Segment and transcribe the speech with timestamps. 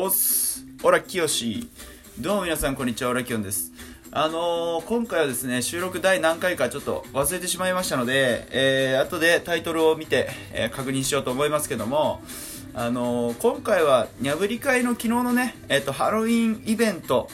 [0.00, 1.68] おっす、オラキヨシ。
[2.20, 3.72] どうも皆さん、こんにちは、オラキヨンです。
[4.12, 12.22] あのー、今回はですね、収録第何回かちょっと忘れてしまいましたので、えー、後でタイトルを見て、えー、確認しようと思いますけども、
[12.74, 17.28] あのー、今回は、にゃぶり会の昨日のね、えっ、ー、と、ハロウィンイベント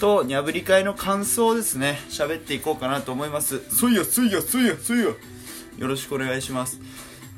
[0.00, 3.60] と、にゃぶり会の感想ですね、喋っていこうかなと思います。
[3.68, 5.04] そいや、そいや、そいや、そいや。
[5.04, 5.16] よ
[5.86, 6.80] ろしくお願いします。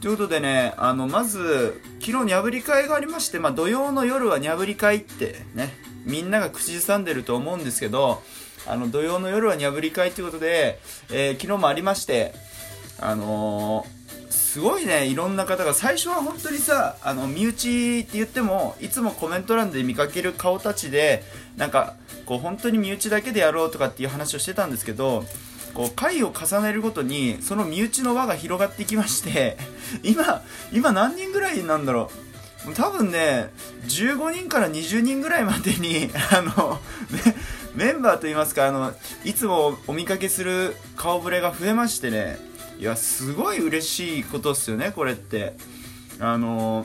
[0.01, 8.23] ということでね、あの、まず、昨日にゃぶり会がありまして、まあ、土曜の夜はにゃぶり会ってね、みんなが口ずさんでると思うんですけど、
[8.69, 10.79] あの、土曜の夜はにゃぶり会ってことで、
[11.11, 12.33] えー、昨日もありまして、
[13.01, 21.25] あのー、すごいね、いろんな方が、最初は本当にさ、あの、身内って言っても、いつもコメント欄で見かける顔たちで、
[21.57, 25.25] なんか、こう、本当に身内だけでやろうとかっていう話をしてたんですけど、
[25.75, 29.57] こう回を重ねるごとにその身内の輪が広がってきまして
[30.03, 32.29] 今今何人ぐらいなんだろう。
[32.75, 33.51] 多分ね
[33.87, 36.81] 15人から20人ぐらいまでに あの
[37.75, 38.93] メンバーといいますかあの
[39.25, 42.39] いつもお見かけする顔ぶれが増えましてね。
[42.79, 45.55] いやすごい嬉しいことっすよねこれって。
[46.21, 46.85] あの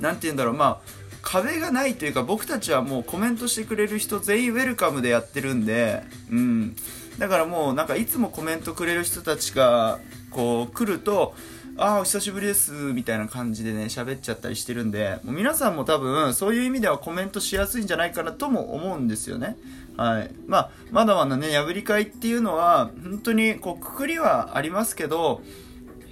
[0.00, 0.54] 何て言うんだろう。
[0.54, 6.76] まあ壁がないというか僕たちはもうコメントしてくれる人全員ウェルカムでやってるんでうん。
[7.18, 9.98] だからもうなんかいつもコメントくれる人たちが
[10.30, 11.34] こう来ると
[11.78, 19.56] ああお久しぶりですみたいな感じでね喋っちゃったりしてるんでもう皆さんも多分そういう意味ではコメントしやすいんじゃないかなとも思うんですよね。
[19.96, 20.30] はい。
[20.46, 25.42] まあ、まだまだね破り会っていうのは本当にこうくくりはありますけど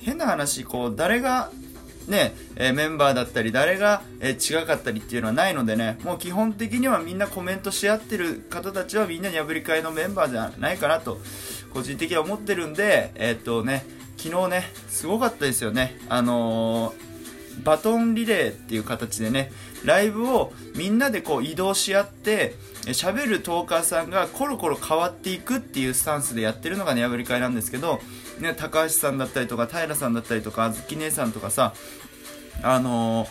[0.03, 1.51] 変な話こう誰が
[2.09, 11.19] ね、え、メンバーだったり誰が、え、違かったりっていうのはないのでねもう基本的にはみんなコメントし合ってる方たちはみんなに破り替えのメンバーじゃないかなと
[11.73, 13.85] 個人的には思ってるんでえー、っとね
[14.17, 15.99] 昨日ねすごかったですよね。
[16.09, 19.53] あのー、バトンリレーっていう形でね
[19.85, 22.55] ライブをみんなでこう移動し合って
[22.87, 28.01] 喋るトーカーさんがコロコロ変わっていくっていうスタンスでやってるのがね破り会なんですけど
[28.41, 31.73] ね、高橋さんだったりとか平さんだったりとかあずき姉さんとかさ
[32.63, 33.29] あのー、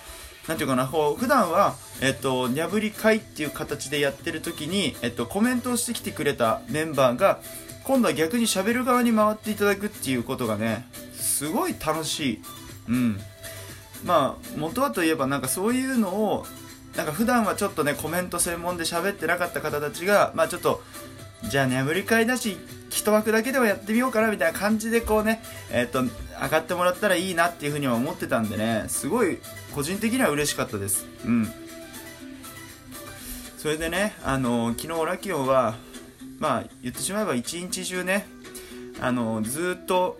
[0.47, 7.39] なんていうかな、こう、普段は、えっと、にゃぶり会っていう形でやってる時に、えっと、コメントをしてきてくれたメンバーが、
[7.83, 12.41] 今度は逆に喋る側に回っていただくっていうことがね、すごい楽しい。
[12.89, 13.19] うん。
[14.05, 16.45] まあ、元はといえばなんかそういうのを、
[16.95, 20.83] なんか普段はちょっとね、コメント専門で喋ってなかった方たちが、まあちょっと、
[21.49, 22.57] じゃあ、ねぶり会だし、
[22.89, 25.41] 一枠だけでもやってみようかなみたいな感じでこうね、
[25.71, 26.09] えっ、と、上
[26.49, 29.39] がってもらったらいいなっていうふうには思ってたんでね、すごい
[29.73, 31.05] 個人的には嬉しかったです。
[31.25, 31.51] うん。
[33.57, 35.75] それでね、あの昨日ラキオは、
[36.39, 38.27] まあ、言ってしまえば一日中ね、
[38.99, 40.19] あのずっと、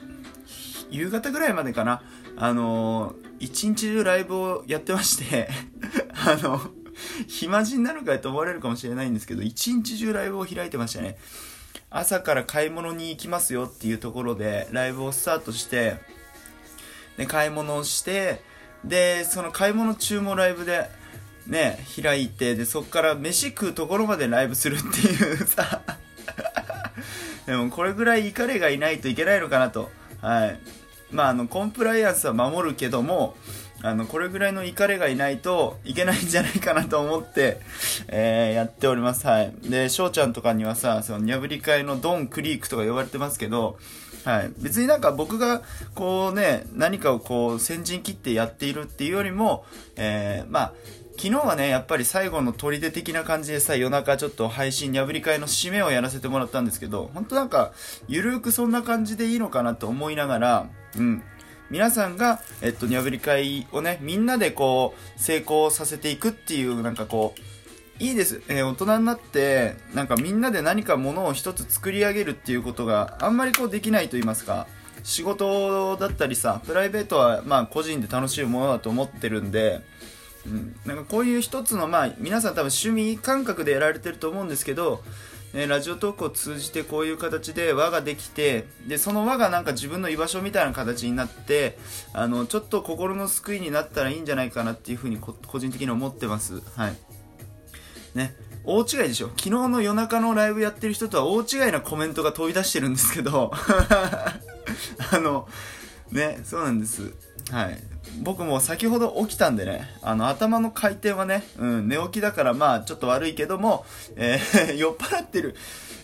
[0.89, 2.01] 夕方ぐらいまでかな、
[2.37, 5.49] あの一日中ライブをやってまして
[6.25, 6.61] あの、
[7.27, 11.17] 暇人なのかと思われるかもしれないんですけど、一日中ライブを開いてましたね。
[11.89, 15.97] 朝から買い物に行きますよっていうところでライブをスタートして
[17.17, 18.41] で買い物をして
[18.83, 20.89] でその買い物中もライブで
[21.45, 25.83] ね開いてでそこから飯食うところまでライブするっていう さ
[27.45, 30.59] でもこれぐらい怒りがいないといけないのかなとはい
[31.13, 33.35] まああのコンプライアンスは守るけども
[33.85, 37.59] あの、これぐらいの怒りがいないといけないんじゃないかなと思って、
[38.07, 39.27] えー、やっております。
[39.27, 39.53] はい。
[39.61, 43.77] で、翔ちゃんとかにはさ、その、にゃぶり会のドンクリークとか呼ばれてますけど、
[44.23, 44.51] はい。
[44.57, 45.61] 別になんか僕が、
[45.95, 50.73] こうね、何かをこう、先陣切ってやっているっていうよりも、えー、まあ、
[51.15, 57.73] 昨日はね、やっぱり最後の砦的な感じでさ、夜中ちょっと配信、にゃぶり会の締めをやらせてもらったんですけど、本当なんか、
[58.07, 61.23] ゆるーくそんな感じでいいのかなと思いながら、うん。
[61.69, 67.41] 皆さんが、えっと、にゃぶり会をね、みんなでこう、成功させていくっていう、なんかこう、
[67.99, 68.41] いいです。
[68.47, 74.67] えー、大人になって、なんかみんなで何かものを一つ作り上げるっていうことがあんまりこうできないと言いますか、
[75.03, 79.81] 仕事だったりさ、プライベートはまあ個人で楽しいものだと思ってるんで、
[80.45, 85.01] うん、なんかこういう一つのまあ皆さん多分趣味感覚でやられてると思うんですけど、
[85.53, 91.77] ね、ラジオトークを通じてこういう形で輪ができてでその輪がなんか自分の居場所みたいな形になって
[92.11, 96.61] あのちょっと心の救いになったらいいんじゃないかなっていうふうに個人的に思ってます。
[96.75, 96.97] はい。
[98.15, 98.35] ね。
[98.65, 99.27] 大違いでしょ。
[99.29, 103.51] 昨日の夜中のライブやってる人とは大違いなコメントが飛び出してるんですけど。
[105.11, 105.47] あの
[106.11, 107.13] ねそうなんです。
[107.51, 107.83] はい。
[108.21, 115.55] 僕も先ほど起きたんでね、あの、頭の回転はね、うん、寝起きだからまあ、ちょっと悪いけども、えー 酔っ払ってる、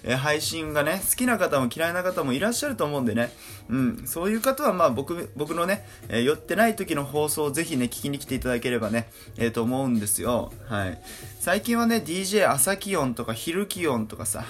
[0.04, 3.32] え配信がね、好きな方も嫌いな方もいらっしゃると思うんでね、
[3.70, 10.52] うん、そういう方はまあ、僕、僕のね、えー酔ってない時の放送をぜひね、聞きに来ていただければね、えーと思うんですよ。
[10.68, 11.02] はい。
[11.40, 14.46] 最近はね、DJ 朝気温とか昼気温とかさ、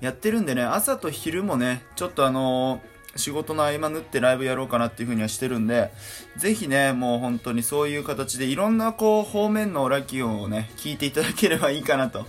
[0.00, 5.90] やってるんでね、朝と昼もね、ちょっとあのー仕事の合間縫ってライブやろうかなっていう風にはしてるんで、
[6.36, 12.26] ぜひね、もう本当にそういう形でいろんなこう方面のラッキーをね、聞いていただければいいかなと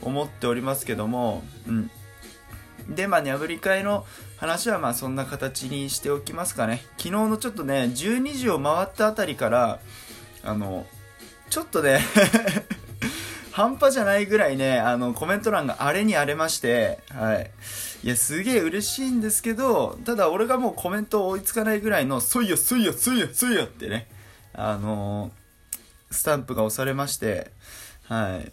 [0.00, 1.90] 思っておりますけども、うん。
[2.88, 4.06] で、まあ、にゃぶり会の
[4.36, 6.84] 話はまあそんな形にしておきますかね。
[6.96, 9.80] 昨日のちょっとね、12時を回ったあたりから、
[10.42, 10.86] あの、
[11.50, 12.00] ちょっとね、
[13.52, 17.50] 半端じゃないぐらいね、あの、コメント欄が荒れに荒れまして、はい。
[18.04, 24.08] いや、すげえ嬉しいんですけど、ただ俺がもうコメント追いつかないぐらいの、そいや、そいや、そいや、そいやってね、
[24.54, 25.38] あのー
[26.10, 27.50] スタンプが押されまして、
[28.04, 28.50] はい。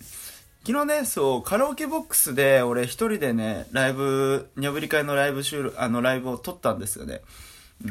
[0.67, 7.21] 昨日ね、そう、カラオケボックスで俺一人でね、ライブ、にゃぶり会のライブ収録、あの、ライブを撮ったんですよね。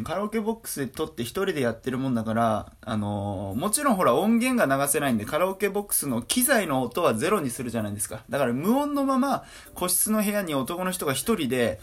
[0.02, 8.24] カラオケボックスで撮って一人でやってるもんだから、あのーもちろんほら音源が流せないんでカラオケボックスの機材の音はゼロにするじゃないですか。
[8.28, 9.44] だから無音のまま
[9.74, 11.80] 個室の部屋に男の人が一人で、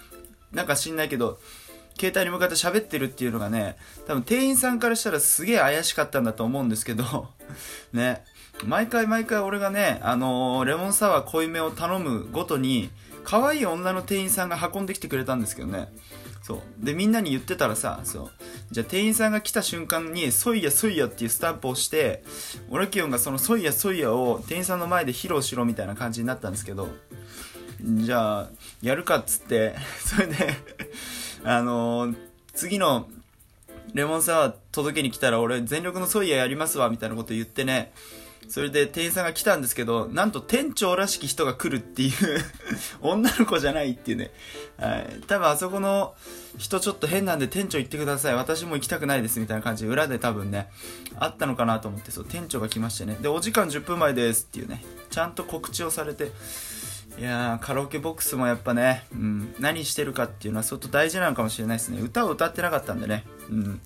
[0.52, 1.40] なんか知んないけど、
[1.98, 3.78] 携帯に向かって喋ってるっていうのがね、
[4.08, 7.30] 多分店員さんからしたらすげえ怪しかったんだと思うんですけど、
[7.94, 8.26] ね、
[8.65, 12.89] 毎回毎回俺がね、あのーレモンサワー濃いめを頼むごとに、
[13.24, 15.89] 可愛い女の店員さんが運んできてくれたんですけどね。
[16.42, 16.62] そう。
[16.80, 18.31] で、みんなに言ってたらさ、そう。
[18.71, 22.24] じゃあ店員さんが来た瞬間に、ソイヤソイヤっていうスタンプをして、
[22.69, 26.89] オラキオンがそのソイヤソイヤを店員さんの前で披露しろみたいな感じになったんですけど、
[27.83, 28.50] じゃあ、
[28.81, 30.56] やるかっつって、 それで、
[31.44, 32.15] あのー
[32.54, 33.07] 次の
[33.94, 37.94] レモンサワー届けに来たら俺全力のソイヤやりますわみたいなこと言ってね、
[38.48, 42.12] それで店員さんが来たんですけど、なんと店長らしき人が来るっていう
[43.02, 44.32] 女の子じゃないっていうね。
[44.78, 45.22] はい。
[45.28, 46.16] 多分あそこの
[46.58, 48.36] 人ちょっと変なんで店長行ってください。
[48.36, 50.70] 私も行きたくないですみたいな感じで裏で多分ね、
[51.18, 53.18] あったのかなと思って、そう、店長が来ましてね。
[53.22, 56.32] で、お時間10分前ですっていうね、ちゃんと告知をされて、
[57.18, 62.02] いやー、カラオケボックスもやっぱね、うん、何してるかっていうのは相当大事なのかもしれないですね。
[62.02, 63.26] 歌を歌ってなかったんでね。
[63.50, 63.82] うん。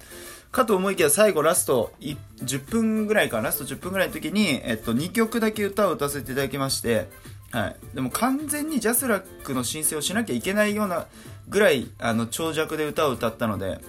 [0.56, 7.10] かと思いきや最後ラスト10分ぐらいかラスト10分ぐらいの時に、えっと、2曲だけ歌を歌わせていただきまして、
[7.52, 7.76] はい。
[7.94, 11.08] でも完全にジャスラックの申請をしなきゃいけないような
[11.50, 13.80] ぐらい、あの、長尺で歌を歌ったので、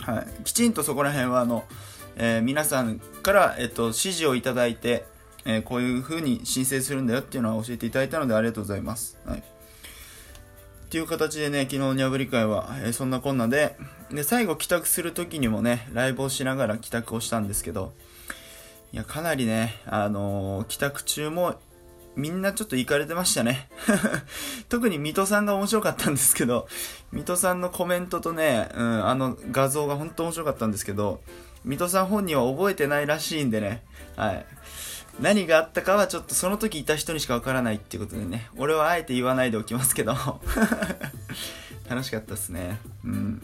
[0.00, 0.44] はい。
[0.44, 1.64] きちんとそこら辺は、あの、
[2.16, 5.04] えー皆さんから、えっと、指示をいただいて、
[5.44, 9.18] えーこういう風に申請するんだよっていうのは教えていただいたのでありがとうございます。
[9.24, 9.42] はい。
[10.86, 13.76] っていう形でね、昨日にゃぶり会は、えーそんなこんなで、
[14.12, 17.92] で、最後帰宅する時にもね、ライブをしながら帰宅をしたんですけど、
[18.92, 21.56] いや、かなりね、あのー帰宅中も、
[22.14, 23.68] みんなちょっと行かれてましたね。
[24.70, 26.68] 特に水戸さんが面白かったんですけど、
[27.10, 31.20] 水戸さんのコメントとね、うん、あの画像が本当面白かったんですけど、
[31.64, 33.82] 水戸さん本人は覚えてないらしいんでね、
[34.14, 34.46] はい。
[35.20, 40.14] 何があったかはちょっとその時いた人にしかわからないっていうことでね、俺はあえて言わないでおきますけど、
[41.88, 42.78] 楽しかったですね。
[43.04, 43.42] うん。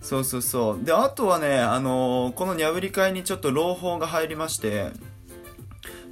[0.00, 0.84] そうそうそう。
[0.84, 4.90] で、あとはね、あのーこのにゃぶり会にちょっと朗報が入りまして、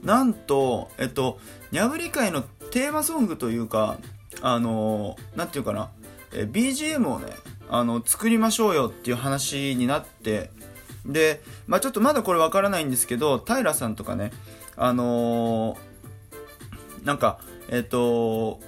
[0.03, 1.39] なんと、えっと、
[1.71, 3.99] にゃぶり会のテーマソングというか、
[4.41, 5.91] あのーていうかな、
[6.33, 7.35] え BGM をね、
[7.71, 10.51] あの、作りましょうよっていう話になって、
[11.07, 14.33] で、まあちょっとまだこれわからないんですけど、平さんとかね、
[14.83, 18.61] あのーなんか、えっ、と、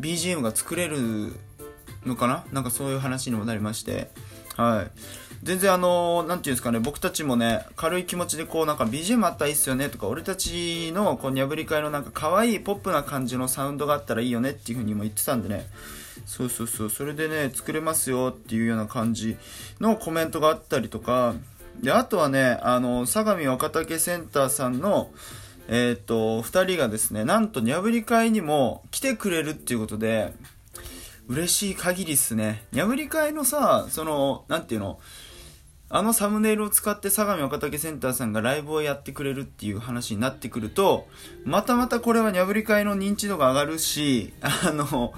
[0.00, 1.34] BGM が作れる
[2.06, 2.44] のかな？
[2.52, 4.10] なんかそういう話にもなりまして、
[4.56, 4.90] はい。
[5.42, 15.66] 全然あのーなんていうんですかね、僕たちもね、軽い気持ちでこうなんか BGM あったらいいっすよねとか、俺たちのこうにゃぶり会のなんか可愛いポップな感じのサウンドがあったらいいよねっていう風にも言ってたんでね、
[16.24, 19.36] そうそうそう、それでね、作れますよっていうような感じ
[19.80, 21.34] のコメントがあったりとか、
[21.82, 25.10] で、あとはね、あの、相模若竹センターさんの、
[25.68, 30.32] えっ、と、二人がですね、なんとにゃぶり会にも来てくれるっていうことで、
[31.28, 32.64] 嬉しい限りっすね。
[32.72, 34.98] にゃぶり会のさ、その、なんていうの、
[35.94, 41.06] あのサムネイルを使って相模若竹センターさんがライブをやってくれるっていう話になってくると、
[41.44, 45.12] またまたこれはにゃぶり会の認知度が上がるし、あの、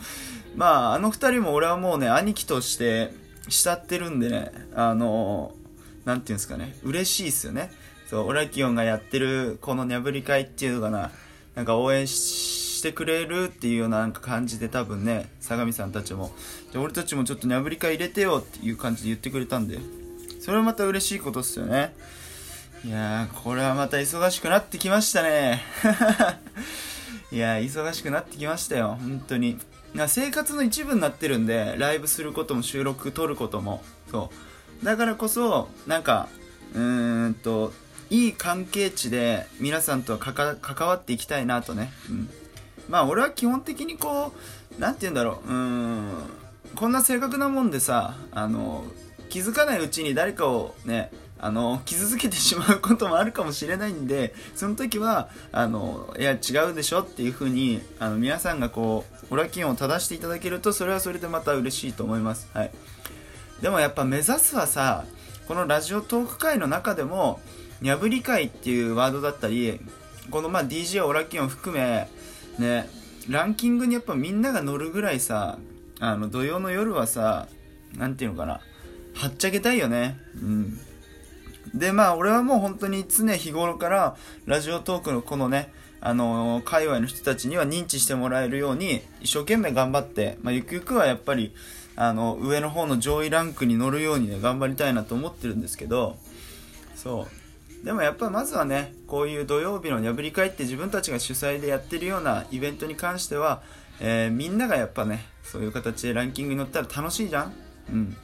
[0.57, 3.13] まあ、あの二人も俺はもうね、兄貴として
[3.49, 5.53] 慕ってるんでね、あの、
[6.05, 7.71] なんていうんですかね、嬉しいっすよね。
[8.09, 11.11] そう、オラキオンがやってるこのにゃぶり会っていうのかな、
[11.55, 16.33] なんか応援してくれるっていうようななんか感じで多分ね、相模さんたちも、
[16.73, 19.79] じゃ俺たちもちょっとにゃぶり会入れてよっていう感じで言ってくれたんで、
[20.41, 21.95] それはまた嬉しいことっすよね。
[22.85, 25.63] いやー、これはまた忙しくなってきましたね。
[27.33, 29.59] いや、忙しくなってきましたよ、本当に。
[29.95, 33.83] な生活の一部になってるんで、ライブすることも収録撮ることも。
[34.11, 34.31] そ
[34.83, 34.85] う。
[34.85, 36.29] だからこそ、なんか、
[36.75, 37.73] うーんと、
[38.11, 41.93] いい関係値で皆さんとは関わっていきたいなとね。
[42.11, 42.29] うん。
[42.89, 44.33] まあ俺は基本的にこ
[44.79, 46.11] う、なんて言うんだろう、うん、
[46.75, 48.85] こんな正確なもんでさ、あの、
[49.29, 62.49] 気づかないうちに誰かをね、あの、傷つけてしまうこともあるかもしれないんで、その時は、あの、いや、違うでしょっていう風に、あの、皆さんがこう、オラキンを正していただけると、それはそれでまた嬉しいと思います。
[62.55, 62.71] はい。
[63.61, 65.05] でもやっぱ目指すはさ、
[65.47, 67.41] このラジオトーク界の中でも、
[67.85, 69.79] にゃぶり会っていうワードだったり、
[70.31, 72.09] このまあ DJ オラキンを含め、
[72.59, 72.89] ね、
[73.29, 75.59] ランキングにやっぱみんなが乗るぐらいさ、
[76.01, 77.47] あの、土曜の夜はさ、
[77.95, 78.63] なんていうのかな、
[79.13, 80.17] はっちゃけたいよね。
[80.35, 80.79] うん。
[81.75, 91.53] で、まあ、俺はもう本当に常日頃から、ラジオトークのこのね、あのー、界隈の人たちには認知してもらえるように、一生懸命頑張って、まあ、ゆくゆくはやっぱり、
[91.97, 96.17] あの、上の方の上位ランクに乗るようにね、頑張りたいなと思ってるんですけど、
[96.97, 97.44] そう。
[97.85, 103.63] でもやっぱまずはね、こういう土曜日の破り会って自分たちが主催でやってるようなイベントに関しては、
[104.01, 107.53] えー、みんながやっぱね、そういう形でランキングに乗ったら楽しいじゃん
[107.91, 108.17] うん。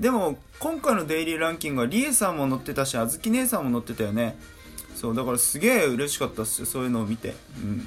[0.00, 4.36] でも、今回のデイリーランキングはリエさんも乗ってたし、あずき姉さんも乗ってたよね。
[4.96, 7.36] そう、だからすげえ嬉しかったっすよ、そういうのを見て。
[7.62, 7.86] うん。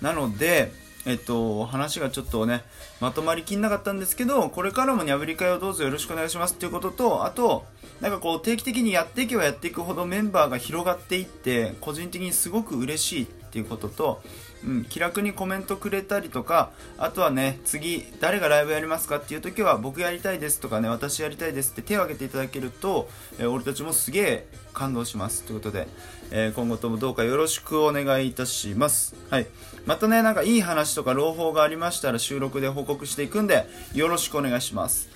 [0.00, 0.72] なので、
[1.06, 2.62] えっと、話がちょっとね、
[3.00, 7.64] まとまりきんなかったんですけど、これからもにゃぶり会をどうぞよろしくお願いしますっていうことと、あと、
[8.00, 14.22] なんかこう定期的にやっていけばやっていくほどメンバーが広がっていって、個人的にすごく嬉しいっていうことと、
[14.66, 25.42] うん、気楽にコメントくれたりとか、あとはね、次、誰がライブやりますかっていう時は、僕やりたいですとかね、私やりたいですって手を挙げていただけると、えー、俺たちもすげえ感動します。
[25.42, 25.86] ということで、
[26.30, 29.14] えー、今後ともどうかよろしくお願いいたします。
[29.30, 29.46] はい。
[29.84, 35.08] またね、なんかいい話とか朗報がありましたら収録で報告していくんで、よろしくお願いします。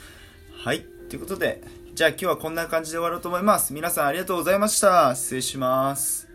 [0.63, 0.85] はい。
[1.09, 1.63] ということで、
[1.95, 3.73] じゃあ今日はこんな感じで終わろうと思います。
[3.73, 5.15] 皆さんありがとうございました。
[5.15, 6.28] 失礼します。